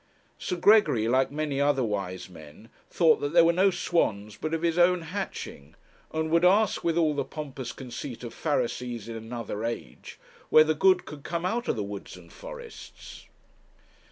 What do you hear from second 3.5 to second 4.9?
no swans but of his